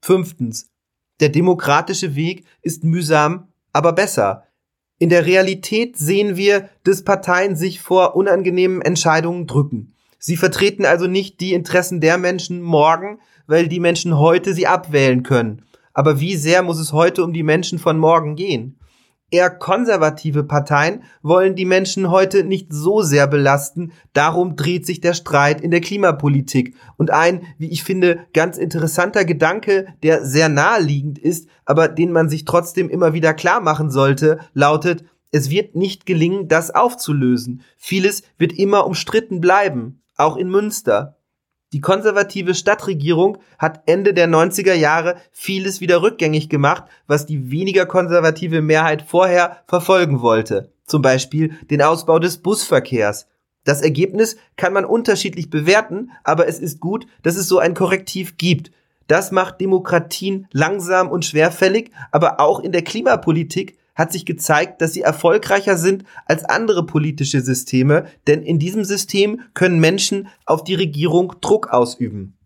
Fünftens. 0.00 0.70
Der 1.20 1.28
demokratische 1.28 2.14
Weg 2.14 2.44
ist 2.62 2.82
mühsam, 2.82 3.48
aber 3.72 3.92
besser. 3.92 4.44
In 4.98 5.08
der 5.08 5.26
Realität 5.26 5.96
sehen 5.96 6.36
wir, 6.36 6.68
dass 6.84 7.04
Parteien 7.04 7.56
sich 7.56 7.80
vor 7.80 8.16
unangenehmen 8.16 8.82
Entscheidungen 8.82 9.46
drücken. 9.46 9.94
Sie 10.18 10.36
vertreten 10.36 10.84
also 10.84 11.06
nicht 11.06 11.40
die 11.40 11.54
Interessen 11.54 12.00
der 12.00 12.18
Menschen 12.18 12.60
morgen, 12.60 13.20
weil 13.46 13.68
die 13.68 13.80
Menschen 13.80 14.18
heute 14.18 14.54
sie 14.54 14.66
abwählen 14.66 15.22
können. 15.22 15.62
Aber 15.92 16.20
wie 16.20 16.36
sehr 16.36 16.62
muss 16.62 16.78
es 16.78 16.92
heute 16.92 17.24
um 17.24 17.32
die 17.32 17.42
Menschen 17.42 17.78
von 17.78 17.98
morgen 17.98 18.36
gehen? 18.36 18.79
Eher 19.30 19.50
konservative 19.50 20.42
Parteien 20.42 21.04
wollen 21.22 21.54
die 21.54 21.64
Menschen 21.64 22.10
heute 22.10 22.42
nicht 22.42 22.72
so 22.72 23.02
sehr 23.02 23.28
belasten. 23.28 23.92
Darum 24.12 24.56
dreht 24.56 24.86
sich 24.86 25.00
der 25.00 25.14
Streit 25.14 25.60
in 25.60 25.70
der 25.70 25.80
Klimapolitik. 25.80 26.74
Und 26.96 27.12
ein, 27.12 27.42
wie 27.56 27.70
ich 27.70 27.84
finde, 27.84 28.26
ganz 28.34 28.58
interessanter 28.58 29.24
Gedanke, 29.24 29.86
der 30.02 30.24
sehr 30.24 30.48
naheliegend 30.48 31.18
ist, 31.18 31.48
aber 31.64 31.86
den 31.86 32.10
man 32.10 32.28
sich 32.28 32.44
trotzdem 32.44 32.90
immer 32.90 33.12
wieder 33.12 33.32
klar 33.32 33.60
machen 33.60 33.90
sollte, 33.90 34.40
lautet, 34.52 35.04
es 35.30 35.48
wird 35.48 35.76
nicht 35.76 36.06
gelingen, 36.06 36.48
das 36.48 36.74
aufzulösen. 36.74 37.62
Vieles 37.76 38.24
wird 38.36 38.52
immer 38.52 38.84
umstritten 38.84 39.40
bleiben. 39.40 40.02
Auch 40.16 40.36
in 40.36 40.50
Münster. 40.50 41.19
Die 41.72 41.80
konservative 41.80 42.54
Stadtregierung 42.54 43.38
hat 43.56 43.82
Ende 43.86 44.12
der 44.12 44.28
90er 44.28 44.74
Jahre 44.74 45.16
vieles 45.30 45.80
wieder 45.80 46.02
rückgängig 46.02 46.48
gemacht, 46.48 46.84
was 47.06 47.26
die 47.26 47.52
weniger 47.52 47.86
konservative 47.86 48.60
Mehrheit 48.60 49.02
vorher 49.02 49.58
verfolgen 49.68 50.20
wollte. 50.20 50.72
Zum 50.84 51.00
Beispiel 51.00 51.54
den 51.70 51.80
Ausbau 51.80 52.18
des 52.18 52.38
Busverkehrs. 52.38 53.28
Das 53.62 53.82
Ergebnis 53.82 54.36
kann 54.56 54.72
man 54.72 54.84
unterschiedlich 54.84 55.48
bewerten, 55.48 56.10
aber 56.24 56.48
es 56.48 56.58
ist 56.58 56.80
gut, 56.80 57.06
dass 57.22 57.36
es 57.36 57.46
so 57.46 57.60
ein 57.60 57.74
Korrektiv 57.74 58.36
gibt. 58.36 58.72
Das 59.06 59.30
macht 59.30 59.60
Demokratien 59.60 60.48
langsam 60.50 61.08
und 61.08 61.24
schwerfällig, 61.24 61.92
aber 62.10 62.40
auch 62.40 62.58
in 62.58 62.72
der 62.72 62.82
Klimapolitik 62.82 63.78
hat 64.00 64.12
sich 64.12 64.26
gezeigt, 64.26 64.80
dass 64.82 64.94
sie 64.94 65.02
erfolgreicher 65.02 65.76
sind 65.76 66.04
als 66.26 66.44
andere 66.44 66.84
politische 66.84 67.40
Systeme, 67.42 68.06
denn 68.26 68.42
in 68.42 68.58
diesem 68.58 68.84
System 68.84 69.42
können 69.54 69.78
Menschen 69.78 70.28
auf 70.46 70.64
die 70.64 70.74
Regierung 70.74 71.34
Druck 71.40 71.68
ausüben. 71.68 72.36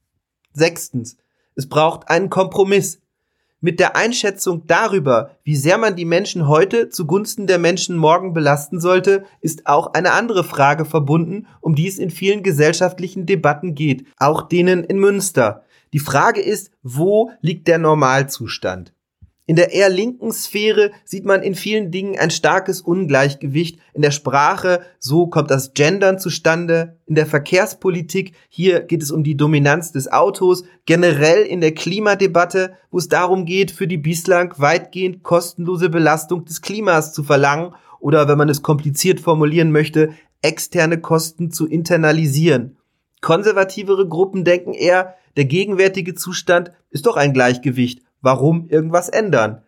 Sechstens. 0.53 1.17
Es 1.55 1.69
braucht 1.69 2.11
einen 2.11 2.29
Kompromiss. 2.29 3.01
Mit 3.61 3.81
der 3.81 3.97
Einschätzung 3.97 4.67
darüber, 4.67 5.31
wie 5.43 5.57
sehr 5.57 5.79
man 5.79 5.97
die 5.97 6.05
Menschen 6.05 6.49
heute 6.49 6.91
zugunsten 6.91 7.47
der 7.47 7.59
Menschen 7.59 7.97
morgen 7.97 8.35
belasten 8.35 8.79
sollte, 8.79 9.25
ist 9.41 9.67
auch 9.67 9.95
eine 9.95 10.13
andere 10.13 10.45
Frage 10.45 10.85
verbunden, 10.85 11.47
um 11.61 11.75
die 11.75 11.87
es 11.87 11.99
in 11.99 12.11
vielen 12.11 12.43
gesellschaftlichen 12.43 13.25
Debatten 13.25 13.75
geht, 13.75 14.07
auch 14.19 14.43
denen 14.43 14.85
in 14.85 14.99
Münster. 14.99 15.65
Die 15.95 15.99
Frage 16.01 16.43
ist, 16.43 16.73
wo 16.83 17.31
liegt 17.41 17.69
der 17.69 17.79
Normalzustand? 17.79 18.93
In 19.47 19.57
der 19.57 19.73
eher 19.73 19.91
linken 19.91 20.33
Sphäre 20.33 20.91
sieht 21.05 21.27
man 21.27 21.43
in 21.43 21.55
vielen 21.55 21.91
Dingen 21.91 22.19
ein 22.19 22.31
starkes 22.31 22.81
Ungleichgewicht. 22.81 23.79
In 23.93 24.01
der 24.01 24.11
Sprache, 24.11 24.81
so 24.99 25.27
kommt 25.27 25.51
das 25.51 25.75
Gendern 25.75 26.19
zustande. 26.19 26.97
In 27.05 27.15
der 27.15 27.27
Verkehrspolitik, 27.27 28.33
hier 28.49 28.81
geht 28.81 29.03
es 29.03 29.11
um 29.11 29.23
die 29.23 29.37
Dominanz 29.37 29.93
des 29.93 30.11
Autos. 30.11 30.65
Generell 30.87 31.43
in 31.43 31.61
der 31.61 31.75
Klimadebatte, 31.75 32.73
wo 32.91 32.97
es 32.97 33.09
darum 33.09 33.45
geht, 33.45 33.71
für 33.71 33.87
die 33.87 33.99
bislang 33.99 34.55
weitgehend 34.57 35.23
kostenlose 35.23 35.91
Belastung 35.91 36.47
des 36.47 36.63
Klimas 36.63 37.13
zu 37.13 37.23
verlangen 37.23 37.75
oder, 38.01 38.29
wenn 38.29 38.39
man 38.39 38.49
es 38.49 38.63
kompliziert 38.63 39.21
formulieren 39.21 39.73
möchte, 39.73 40.15
externe 40.41 40.99
Kosten 40.99 41.51
zu 41.51 41.67
internalisieren. 41.67 42.79
Konservativere 43.21 44.09
Gruppen 44.09 44.45
denken 44.45 44.73
eher, 44.73 45.17
der 45.37 45.45
gegenwärtige 45.45 46.15
Zustand 46.15 46.71
ist 46.91 47.05
doch 47.05 47.17
ein 47.17 47.35
Gleichgewicht 47.35 48.05
warum 48.25 48.67
irgendwas 48.69 49.09
ändern. 49.09 49.63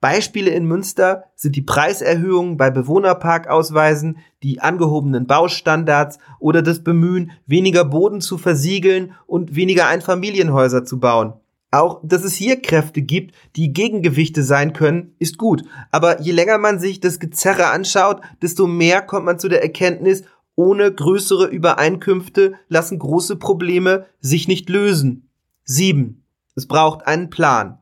Beispiele 0.00 0.50
in 0.50 0.64
Münster 0.64 1.24
sind 1.36 1.56
die 1.56 1.62
Preiserhöhungen 1.62 2.56
bei 2.56 2.70
Bewohnerparkausweisen, 2.70 4.18
die 4.42 4.60
angehobenen 4.60 5.26
Baustandards 5.26 6.18
oder 6.38 6.62
das 6.62 6.82
Bemühen, 6.82 7.32
weniger 7.46 7.84
Boden 7.84 8.22
zu 8.22 8.38
versiegeln 8.38 9.12
und 9.26 9.56
weniger 9.56 9.88
Einfamilienhäuser 9.88 10.84
zu 10.84 11.00
bauen. 11.00 11.34
Auch, 11.70 12.00
dass 12.02 12.24
es 12.24 12.34
hier 12.34 12.60
Kräfte 12.60 13.02
gibt, 13.02 13.34
die 13.56 13.72
Gegengewichte 13.72 14.42
sein 14.42 14.72
können, 14.72 15.14
ist 15.18 15.38
gut. 15.38 15.62
Aber 15.92 16.20
je 16.20 16.32
länger 16.32 16.58
man 16.58 16.80
sich 16.80 17.00
das 17.00 17.20
Gezerre 17.20 17.66
anschaut, 17.66 18.22
desto 18.42 18.66
mehr 18.66 19.02
kommt 19.02 19.26
man 19.26 19.38
zu 19.38 19.48
der 19.48 19.62
Erkenntnis, 19.62 20.24
ohne 20.56 20.92
größere 20.92 21.46
Übereinkünfte 21.46 22.54
lassen 22.68 22.98
große 22.98 23.36
Probleme 23.36 24.06
sich 24.20 24.48
nicht 24.48 24.68
lösen. 24.68 25.28
7. 25.64 26.24
Es 26.56 26.66
braucht 26.66 27.06
einen 27.06 27.30
Plan. 27.30 27.78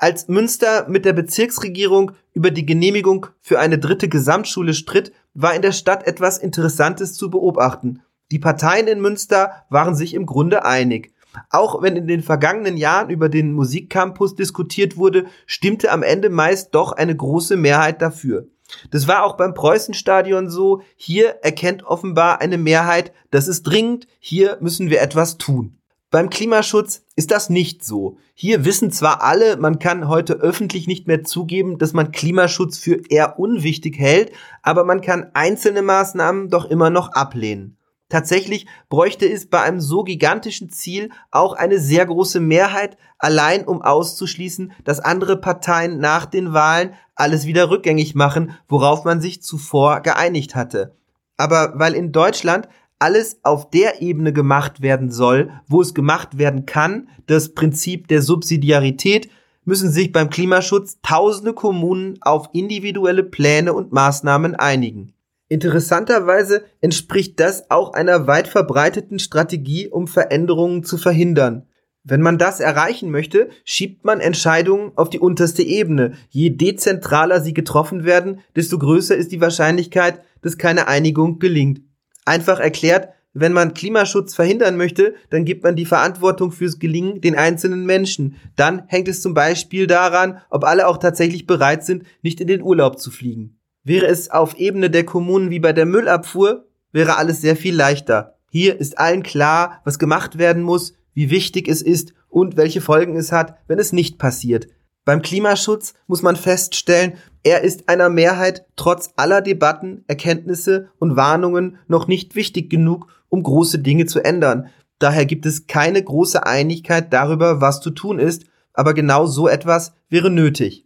Als 0.00 0.28
Münster 0.28 0.88
mit 0.88 1.04
der 1.04 1.12
Bezirksregierung 1.12 2.12
über 2.32 2.52
die 2.52 2.64
Genehmigung 2.64 3.26
für 3.40 3.58
eine 3.58 3.80
dritte 3.80 4.08
Gesamtschule 4.08 4.72
stritt, 4.72 5.12
war 5.34 5.56
in 5.56 5.62
der 5.62 5.72
Stadt 5.72 6.06
etwas 6.06 6.38
Interessantes 6.38 7.14
zu 7.14 7.30
beobachten. 7.30 8.00
Die 8.30 8.38
Parteien 8.38 8.86
in 8.86 9.00
Münster 9.00 9.64
waren 9.70 9.96
sich 9.96 10.14
im 10.14 10.24
Grunde 10.24 10.64
einig. 10.64 11.12
Auch 11.50 11.82
wenn 11.82 11.96
in 11.96 12.06
den 12.06 12.22
vergangenen 12.22 12.76
Jahren 12.76 13.10
über 13.10 13.28
den 13.28 13.52
Musikcampus 13.52 14.36
diskutiert 14.36 14.96
wurde, 14.96 15.26
stimmte 15.46 15.90
am 15.90 16.04
Ende 16.04 16.30
meist 16.30 16.76
doch 16.76 16.92
eine 16.92 17.16
große 17.16 17.56
Mehrheit 17.56 18.00
dafür. 18.00 18.46
Das 18.92 19.08
war 19.08 19.24
auch 19.24 19.36
beim 19.36 19.52
Preußenstadion 19.52 20.48
so. 20.48 20.82
Hier 20.94 21.38
erkennt 21.42 21.82
offenbar 21.82 22.40
eine 22.40 22.58
Mehrheit, 22.58 23.12
das 23.32 23.48
ist 23.48 23.64
dringend, 23.64 24.06
hier 24.20 24.58
müssen 24.60 24.90
wir 24.90 25.02
etwas 25.02 25.38
tun. 25.38 25.78
Beim 26.10 26.30
Klimaschutz 26.30 27.02
ist 27.16 27.30
das 27.30 27.50
nicht 27.50 27.84
so. 27.84 28.16
Hier 28.32 28.64
wissen 28.64 28.90
zwar 28.90 29.22
alle, 29.22 29.58
man 29.58 29.78
kann 29.78 30.08
heute 30.08 30.34
öffentlich 30.34 30.86
nicht 30.86 31.06
mehr 31.06 31.22
zugeben, 31.22 31.76
dass 31.76 31.92
man 31.92 32.12
Klimaschutz 32.12 32.78
für 32.78 33.02
eher 33.10 33.38
unwichtig 33.38 33.98
hält, 33.98 34.32
aber 34.62 34.84
man 34.84 35.02
kann 35.02 35.30
einzelne 35.34 35.82
Maßnahmen 35.82 36.48
doch 36.48 36.64
immer 36.64 36.88
noch 36.88 37.12
ablehnen. 37.12 37.76
Tatsächlich 38.08 38.66
bräuchte 38.88 39.30
es 39.30 39.50
bei 39.50 39.60
einem 39.60 39.82
so 39.82 40.02
gigantischen 40.02 40.70
Ziel 40.70 41.10
auch 41.30 41.52
eine 41.52 41.78
sehr 41.78 42.06
große 42.06 42.40
Mehrheit, 42.40 42.96
allein 43.18 43.66
um 43.66 43.82
auszuschließen, 43.82 44.72
dass 44.84 45.00
andere 45.00 45.36
Parteien 45.36 45.98
nach 45.98 46.24
den 46.24 46.54
Wahlen 46.54 46.94
alles 47.16 47.44
wieder 47.44 47.68
rückgängig 47.68 48.14
machen, 48.14 48.56
worauf 48.66 49.04
man 49.04 49.20
sich 49.20 49.42
zuvor 49.42 50.00
geeinigt 50.00 50.54
hatte. 50.54 50.96
Aber 51.36 51.74
weil 51.74 51.92
in 51.92 52.10
Deutschland 52.10 52.66
alles 52.98 53.40
auf 53.42 53.70
der 53.70 54.02
Ebene 54.02 54.32
gemacht 54.32 54.80
werden 54.82 55.10
soll, 55.10 55.50
wo 55.66 55.80
es 55.80 55.94
gemacht 55.94 56.38
werden 56.38 56.66
kann, 56.66 57.08
das 57.26 57.50
Prinzip 57.50 58.08
der 58.08 58.22
Subsidiarität, 58.22 59.28
müssen 59.64 59.90
sich 59.90 60.12
beim 60.12 60.30
Klimaschutz 60.30 60.98
tausende 61.02 61.52
Kommunen 61.52 62.18
auf 62.22 62.48
individuelle 62.52 63.22
Pläne 63.22 63.74
und 63.74 63.92
Maßnahmen 63.92 64.54
einigen. 64.54 65.12
Interessanterweise 65.48 66.64
entspricht 66.80 67.38
das 67.40 67.70
auch 67.70 67.92
einer 67.92 68.26
weit 68.26 68.48
verbreiteten 68.48 69.18
Strategie, 69.18 69.88
um 69.88 70.06
Veränderungen 70.08 70.84
zu 70.84 70.98
verhindern. 70.98 71.66
Wenn 72.04 72.22
man 72.22 72.38
das 72.38 72.60
erreichen 72.60 73.10
möchte, 73.10 73.50
schiebt 73.64 74.04
man 74.04 74.20
Entscheidungen 74.20 74.92
auf 74.96 75.10
die 75.10 75.18
unterste 75.18 75.62
Ebene. 75.62 76.12
Je 76.30 76.50
dezentraler 76.50 77.42
sie 77.42 77.52
getroffen 77.52 78.04
werden, 78.04 78.40
desto 78.56 78.78
größer 78.78 79.16
ist 79.16 79.32
die 79.32 79.40
Wahrscheinlichkeit, 79.40 80.22
dass 80.40 80.56
keine 80.56 80.88
Einigung 80.88 81.38
gelingt. 81.38 81.82
Einfach 82.28 82.60
erklärt, 82.60 83.08
wenn 83.32 83.54
man 83.54 83.72
Klimaschutz 83.72 84.34
verhindern 84.34 84.76
möchte, 84.76 85.14
dann 85.30 85.46
gibt 85.46 85.64
man 85.64 85.76
die 85.76 85.86
Verantwortung 85.86 86.52
fürs 86.52 86.78
Gelingen 86.78 87.22
den 87.22 87.34
einzelnen 87.34 87.86
Menschen. 87.86 88.36
Dann 88.54 88.82
hängt 88.86 89.08
es 89.08 89.22
zum 89.22 89.32
Beispiel 89.32 89.86
daran, 89.86 90.42
ob 90.50 90.64
alle 90.64 90.88
auch 90.88 90.98
tatsächlich 90.98 91.46
bereit 91.46 91.84
sind, 91.84 92.04
nicht 92.20 92.40
in 92.42 92.46
den 92.46 92.62
Urlaub 92.62 92.98
zu 92.98 93.10
fliegen. 93.10 93.58
Wäre 93.82 94.06
es 94.06 94.30
auf 94.30 94.58
Ebene 94.58 94.90
der 94.90 95.04
Kommunen 95.04 95.48
wie 95.48 95.58
bei 95.58 95.72
der 95.72 95.86
Müllabfuhr, 95.86 96.66
wäre 96.92 97.16
alles 97.16 97.40
sehr 97.40 97.56
viel 97.56 97.74
leichter. 97.74 98.36
Hier 98.50 98.78
ist 98.78 98.98
allen 98.98 99.22
klar, 99.22 99.80
was 99.84 99.98
gemacht 99.98 100.36
werden 100.36 100.62
muss, 100.62 100.92
wie 101.14 101.30
wichtig 101.30 101.66
es 101.66 101.80
ist 101.80 102.12
und 102.28 102.58
welche 102.58 102.82
Folgen 102.82 103.16
es 103.16 103.32
hat, 103.32 103.56
wenn 103.68 103.78
es 103.78 103.92
nicht 103.92 104.18
passiert. 104.18 104.68
Beim 105.06 105.22
Klimaschutz 105.22 105.94
muss 106.06 106.20
man 106.20 106.36
feststellen, 106.36 107.14
er 107.48 107.62
ist 107.62 107.88
einer 107.88 108.10
Mehrheit 108.10 108.66
trotz 108.76 109.14
aller 109.16 109.40
Debatten, 109.40 110.04
Erkenntnisse 110.06 110.90
und 110.98 111.16
Warnungen 111.16 111.78
noch 111.86 112.06
nicht 112.06 112.34
wichtig 112.34 112.68
genug, 112.68 113.06
um 113.30 113.42
große 113.42 113.78
Dinge 113.78 114.04
zu 114.04 114.20
ändern. 114.20 114.68
Daher 114.98 115.24
gibt 115.24 115.46
es 115.46 115.66
keine 115.66 116.02
große 116.04 116.44
Einigkeit 116.44 117.10
darüber, 117.10 117.62
was 117.62 117.80
zu 117.80 117.90
tun 117.90 118.18
ist, 118.18 118.44
aber 118.74 118.92
genau 118.92 119.24
so 119.24 119.48
etwas 119.48 119.94
wäre 120.10 120.28
nötig. 120.28 120.84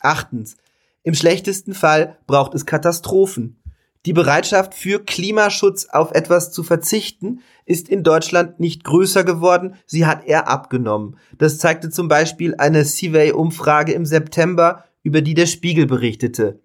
Achtens. 0.00 0.56
Im 1.04 1.14
schlechtesten 1.14 1.72
Fall 1.72 2.18
braucht 2.26 2.56
es 2.56 2.66
Katastrophen. 2.66 3.62
Die 4.06 4.12
Bereitschaft 4.12 4.74
für 4.74 5.04
Klimaschutz 5.04 5.86
auf 5.86 6.10
etwas 6.12 6.50
zu 6.50 6.64
verzichten 6.64 7.42
ist 7.64 7.88
in 7.88 8.02
Deutschland 8.02 8.58
nicht 8.58 8.82
größer 8.82 9.22
geworden, 9.22 9.76
sie 9.86 10.04
hat 10.04 10.24
eher 10.24 10.48
abgenommen. 10.48 11.16
Das 11.38 11.58
zeigte 11.58 11.90
zum 11.90 12.08
Beispiel 12.08 12.56
eine 12.56 12.84
Survey-Umfrage 12.84 13.92
im 13.92 14.04
September, 14.04 14.84
über 15.06 15.22
die 15.22 15.34
der 15.34 15.46
Spiegel 15.46 15.86
berichtete. 15.86 16.58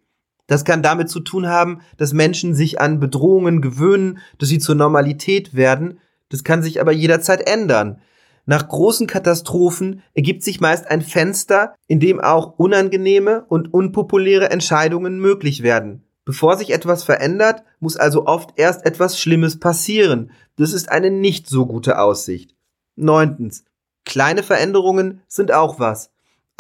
Das 0.48 0.66
kann 0.66 0.82
damit 0.82 1.10
zu 1.10 1.20
tun 1.20 1.48
haben, 1.48 1.82
dass 1.98 2.12
Menschen 2.12 2.56
sich 2.56 2.82
an 2.82 3.00
Bedrohungen 3.00 3.62
gewöhnen, 3.62 4.18
dass 4.40 4.50
sie 4.50 4.58
zur 4.58 4.74
Normalität 4.74 5.54
werden. 5.54 6.00
Das 6.30 6.44
kann 6.44 6.64
sich 6.64 6.82
aber 6.82 6.92
jederzeit 6.92 7.48
ändern. 7.48 8.02
Nach 8.48 8.68
großen 8.68 9.06
Katastrophen 9.06 10.02
ergibt 10.16 10.44
sich 10.44 10.60
meist 10.60 10.90
ein 10.90 11.04
Fenster, 11.04 11.76
in 11.86 12.00
dem 12.00 12.20
auch 12.20 12.58
unangenehme 12.58 13.46
und 13.48 13.72
unpopuläre 13.74 14.50
Entscheidungen 14.50 15.20
möglich 15.20 15.62
werden. 15.62 16.04
Bevor 16.26 16.58
sich 16.58 16.74
etwas 16.74 17.04
verändert, 17.04 17.64
muss 17.80 17.96
also 17.96 18.26
oft 18.26 18.58
erst 18.58 18.88
etwas 18.88 19.20
Schlimmes 19.20 19.60
passieren. 19.60 20.32
Das 20.56 20.74
ist 20.74 20.92
eine 20.92 21.12
nicht 21.12 21.48
so 21.48 21.68
gute 21.68 22.00
Aussicht. 22.00 22.56
Neuntens. 22.96 23.66
Kleine 24.04 24.42
Veränderungen 24.42 25.22
sind 25.28 25.52
auch 25.52 25.80
was. 25.80 26.11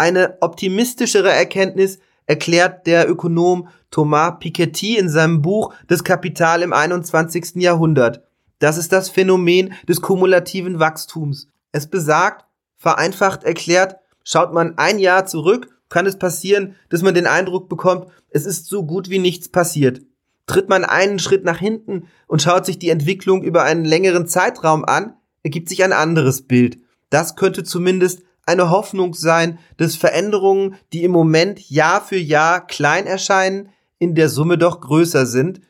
Eine 0.01 0.39
optimistischere 0.41 1.29
Erkenntnis 1.29 1.99
erklärt 2.25 2.87
der 2.87 3.07
Ökonom 3.07 3.67
Thomas 3.91 4.39
Piketty 4.39 4.97
in 4.97 5.09
seinem 5.09 5.43
Buch 5.43 5.75
Das 5.85 6.03
Kapital 6.03 6.63
im 6.63 6.73
21. 6.73 7.57
Jahrhundert. 7.57 8.23
Das 8.57 8.79
ist 8.79 8.91
das 8.93 9.09
Phänomen 9.09 9.73
des 9.87 10.01
kumulativen 10.01 10.79
Wachstums. 10.79 11.49
Es 11.71 11.85
besagt, 11.85 12.47
vereinfacht 12.77 13.43
erklärt, 13.43 13.97
schaut 14.23 14.53
man 14.53 14.75
ein 14.79 14.97
Jahr 14.97 15.27
zurück 15.27 15.69
kann 15.89 16.07
es 16.07 16.17
passieren, 16.17 16.75
dass 16.89 17.03
man 17.03 17.13
den 17.13 17.27
Eindruck 17.27 17.69
bekommt, 17.69 18.07
es 18.29 18.47
ist 18.47 18.65
so 18.65 18.83
gut 18.83 19.11
wie 19.11 19.19
nichts 19.19 19.49
passiert. 19.49 20.01
Tritt 20.47 20.67
man 20.67 20.83
einen 20.83 21.19
Schritt 21.19 21.43
nach 21.43 21.59
hinten 21.59 22.07
und 22.25 22.41
schaut 22.41 22.65
sich 22.65 22.79
die 22.79 22.89
Entwicklung 22.89 23.43
über 23.43 23.63
einen 23.63 23.85
längeren 23.85 24.25
Zeitraum 24.25 24.83
an, 24.83 25.13
ergibt 25.43 25.69
sich 25.69 25.83
ein 25.83 25.93
anderes 25.93 26.41
Bild. 26.47 26.79
Das 27.11 27.35
könnte 27.35 27.63
zumindest 27.63 28.23
eine 28.45 28.69
Hoffnung 28.69 29.13
sein, 29.13 29.59
dass 29.77 29.95
Veränderungen, 29.95 30.75
die 30.93 31.03
im 31.03 31.11
Moment 31.11 31.69
Jahr 31.69 32.01
für 32.01 32.17
Jahr 32.17 32.65
klein 32.65 33.05
erscheinen, 33.07 33.69
in 33.99 34.15
der 34.15 34.29
Summe 34.29 34.57
doch 34.57 34.81
größer 34.81 35.25
sind. 35.25 35.61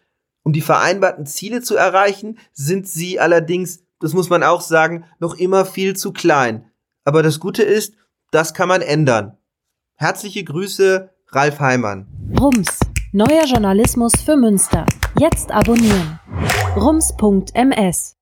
Um 0.43 0.53
die 0.53 0.61
vereinbarten 0.61 1.25
Ziele 1.25 1.61
zu 1.61 1.75
erreichen, 1.75 2.39
sind 2.53 2.87
sie 2.87 3.19
allerdings, 3.19 3.83
das 3.99 4.13
muss 4.13 4.29
man 4.29 4.43
auch 4.43 4.61
sagen, 4.61 5.05
noch 5.19 5.35
immer 5.35 5.65
viel 5.65 5.95
zu 5.95 6.13
klein. 6.13 6.65
Aber 7.03 7.23
das 7.23 7.39
Gute 7.39 7.63
ist, 7.63 7.93
das 8.31 8.53
kann 8.53 8.69
man 8.69 8.81
ändern. 8.81 9.37
Herzliche 9.95 10.43
Grüße, 10.43 11.09
Ralf 11.27 11.59
Heimann. 11.59 12.07
Rums, 12.39 12.79
neuer 13.11 13.45
Journalismus 13.45 14.13
für 14.25 14.37
Münster. 14.37 14.85
Jetzt 15.19 15.51
abonnieren. 15.51 16.19
Rums.ms 16.75 18.20